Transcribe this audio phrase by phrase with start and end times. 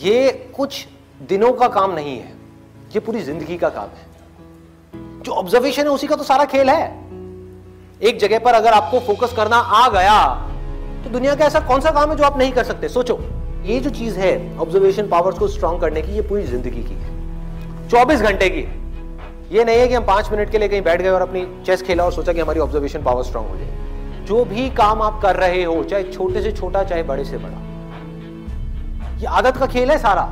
[0.00, 0.86] ये कुछ
[1.20, 2.32] दिनों का काम नहीं है,
[2.94, 6.84] ये पूरी ज़िंदगी का काम है। जो ऑब्जर्वेशन है उसी का तो सारा खेल है।
[8.00, 10.22] एक जगह पर अगर आपको फोकस करना आ गया
[11.04, 12.88] तो दुनिया का ऐसा कौन सा काम है जो आप नहीं कर सकते?
[12.88, 13.18] सोचो,
[13.64, 17.88] ये जो चीज़ है ऑब्जर्वेशन पावर्स को स्ट्रांग करने की, ये पूरी ज़िंदगी की है।
[17.88, 18.66] 24 घंटे की
[19.50, 21.82] ये नहीं है कि हम पाँच मिनट के लिए कहीं बैठ गए और अपनी चेस
[21.82, 25.36] खेला और सोचा कि हमारी ऑब्जर्वेशन पावर स्ट्रांग हो जाए। जो भी काम आप कर
[25.36, 27.68] रहे हो, चाहे छोटे से छोटा, चाहे बड़े से बड़ा
[29.20, 30.30] ये आदत का खेल है सारा।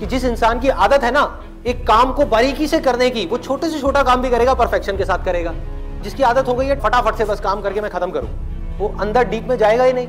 [0.00, 3.38] कि जिस इंसान की आदत है ना, एक काम को बारीकी से करने की, वो
[3.38, 5.54] छोटे से छोटा काम भी करेगा, परफेक्शन के साथ करेगा।
[6.02, 8.30] जिसकी आदत हो गई है, फटाफट से बस काम करके मैं खत्म करूँ।
[8.78, 10.06] वो अंदर डीप में जाएगा ही नहीं।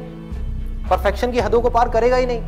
[0.90, 2.42] परफेक्शन की हदों को पार करेगा ही नहीं।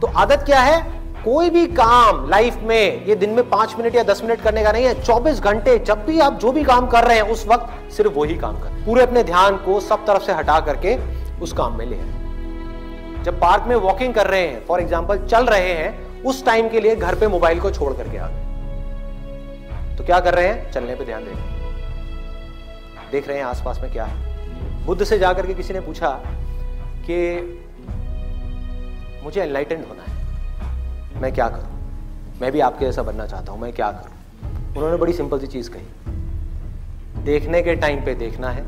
[0.00, 0.98] तो आदत क्या है?
[1.24, 4.72] कोई भी काम लाइफ में, ये दिन में पाँच मिनट या दस मिनट करने का
[4.72, 7.92] नहीं है, चौबीस घंटे जब भी आप जो भी काम कर रहे हैं, उस वक्त
[7.92, 10.98] सिर्फ़ वही काम कर। पूरे अपने ध्यान को सब तरफ़ से हटा करके
[11.42, 12.17] उस काम में ले
[13.28, 16.80] जब पार्क में वॉकिंग कर रहे हैं फॉर एग्ज़ाम्पल चल रहे हैं, उस टाइम के
[16.80, 20.70] लिए घर पे मोबाइल को छोड़ करके आ गए। तो क्या कर रहे हैं?
[20.72, 21.30] चलने पे ध्यान दे
[23.10, 26.10] देख रहे हैं आसपास में क्या है। बुद्ध से जाकर के किसी ने पूछा
[27.10, 27.18] कि
[29.24, 31.78] मुझे एनलाइटेंड होना है। मैं क्या करूँ?
[32.40, 34.74] मैं भी आपके जैसा बनना चाहता हूँ, मैं क्या करूँ?
[34.76, 38.64] उन्होंने बड़ी सिंपल सी चीज़ कही। देखने के टाइम पे देखना है।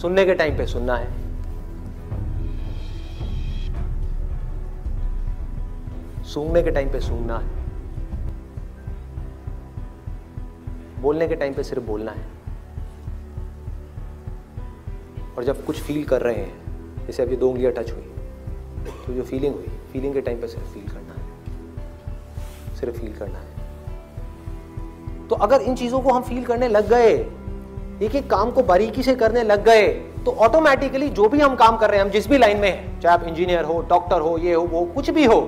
[0.00, 1.29] सुनने के टाइम पे सुनना है।
[6.30, 7.48] सूंघने के टाइम पे सूंघना है।
[11.02, 12.26] बोलने के टाइम पे सिर्फ़ बोलना है।
[15.36, 18.02] और जब कुछ फील कर रहे हैं, जैसे ये दो उंगलियाँ टच हुई
[19.06, 23.38] तो जो फीलिंग हुई फीलिंग के टाइम पे सिर्फ़ फील करना है। सिर्फ़ फील करना
[23.38, 23.48] है।
[25.28, 27.12] तो अगर इन चीज़ों को हम फील करने लग गए,
[28.02, 29.88] एक एक काम को बारीकी से करने लग गए
[30.24, 33.00] तो ऑटोमेटिकली जो भी हम काम कर रहे हैं, हम जिस भी लाइन में हैं,
[33.00, 35.40] चाहे आप इंजीनियर हो डॉक्टर हो, ये हो, वो कुछ भी हो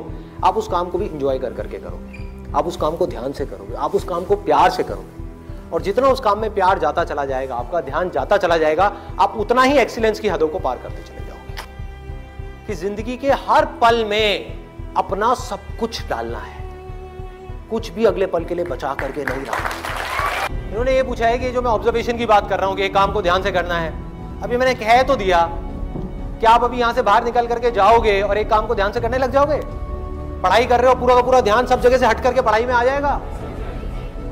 [0.45, 3.47] आप उस काम को भी इंजॉय कर करके करोगे। आप उस काम को ध्यान से
[3.47, 7.05] करोगे। आप उस काम को प्यार से करोगे। और जितना उस काम में प्यार जाता
[7.05, 10.79] चला जाएगा, आपका ध्यान जाता चला जाएगा, आप उतना ही एक्सीलेंस की हदों को पार
[10.79, 16.61] करते चले जाओगे। कि ज़िंदगी के हर पल में अपना सब कुछ डालना है।
[17.71, 21.51] कुछ भी अगले पल के लिए बचा करके नहीं रखना इन्होंने ये पूछा है कि
[21.51, 23.93] जो मैं ऑब्जर्वेशन की बात कर रहा हूँ कि काम को ध्यान से करना है,
[24.43, 25.41] अभी मैंने कह तो दिया
[26.41, 29.01] कि आप अभी यहाँ से बाहर निकल करके जाओगे और एक काम को ध्यान से
[29.01, 29.61] करने लग जाओगे?
[30.43, 32.75] पढ़ाई कर रहे हो, पूरा का पूरा ध्यान सब जगह से हट करके पढ़ाई में
[32.75, 33.21] आ जाएगा।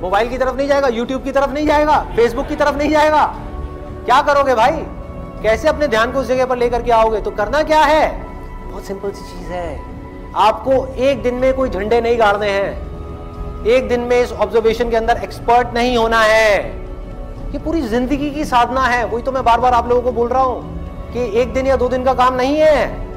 [0.00, 3.24] मोबाइल की तरफ़ नहीं जाएगा यूट्यूब की तरफ़ नहीं जाएगा फेसबुक की तरफ़ नहीं जाएगा।
[4.04, 4.76] क्या करोगे भाई?
[5.42, 7.20] कैसे अपने ध्यान को उस जगह पर लेकर के आओगे?
[7.20, 8.10] तो करना क्या है?
[8.70, 9.80] बहुत सिंपल सी चीज़ है।
[10.38, 14.96] आपको एक दिन में कोई झंडे नहीं गाड़ने हैं। एक दिन में इस ऑब्जर्वेशन के
[14.96, 16.58] अंदर एक्सपर्ट नहीं होना है।
[17.52, 20.28] ये पूरी ज़िंदगी की साधना है। वही तो मैं बार बार आप लोगों को बोल
[20.28, 23.09] रहा हूँ कि एक दिन या दो दिन का काम नहीं है।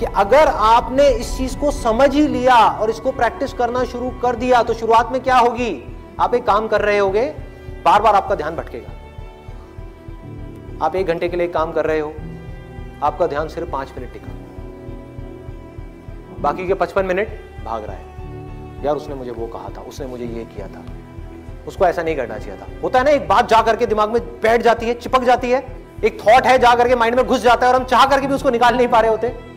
[0.00, 4.36] कि अगर आपने इस चीज़ को समझ ही लिया और इसको प्रैक्टिस करना शुरू कर
[4.36, 5.96] दिया तो शुरुआत में क्या होगी?
[6.20, 7.24] आप एक काम कर रहे होगे
[7.84, 8.92] बार बार आपका ध्यान भटकेगा।
[10.86, 12.12] आप एक घंटे के लिए काम कर रहे हो,
[13.02, 14.32] आपका ध्यान सिर्फ़ पाँच मिनट टिका।
[16.38, 17.28] बाकी के पचपन मिनट
[17.64, 20.84] भाग रहा है। यार, उसने मुझे वो कहा था, उसने मुझे ये किया था।
[21.68, 24.22] उसको ऐसा नहीं करना चाहिए था। होता है ना, एक बात जा करके दिमाग में
[24.40, 25.64] बैठ जाती है, चिपक जाती है।
[26.04, 28.34] एक थॉट है जा करके माइंड में घुस जाता है और हम चाह करके भी
[28.34, 29.49] उसको निकाल नहीं पा रहे होते।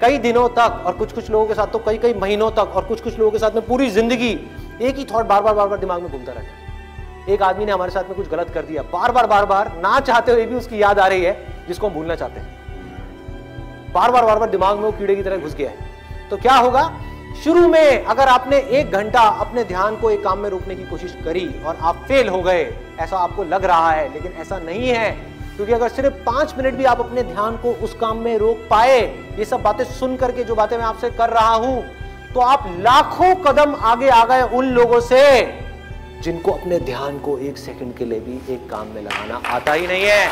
[0.00, 2.84] कई दिनों तक और कुछ कुछ लोगों के साथ तो कई कई महीनों तक और
[2.84, 4.30] कुछ कुछ लोगों के साथ में पूरी ज़िंदगी
[4.80, 6.58] एक ही थॉट बार बार बार बार दिमाग में घूमता रहता
[7.28, 9.98] एक आदमी ने हमारे साथ में कुछ गलत कर दिया, बार बार बार बार, ना
[10.00, 14.24] चाहते हुए भी उसकी याद आ रही है, जिसको हम भूलना चाहते हैं। बार बार
[14.24, 16.90] बार बार दिमाग में वो कीड़े की तरह घुस गया है। तो क्या होगा?
[17.44, 21.16] शुरू में अगर आपने एक घंटा अपने ध्यान को एक काम में रोकने की कोशिश
[21.24, 22.64] करी और आप फेल हो गए,
[23.00, 25.10] ऐसा आपको लग रहा है, लेकिन ऐसा नहीं है।
[25.60, 29.00] क्योंकि अगर सिर्फ़ पाँच मिनट भी आप अपने ध्यान को उस काम में रोक पाए,
[29.38, 31.82] ये सब बातें सुन करके जो बातें मैं आपसे कर रहा हूँ
[32.34, 35.20] तो आप लाखों कदम आगे आ गए उन लोगों से
[36.22, 39.86] जिनको अपने ध्यान को एक सेकंड के लिए भी एक काम में लगाना आता ही
[39.86, 40.24] नहीं है।